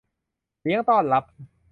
[0.61, 1.23] เลี้ยงต้อนรับ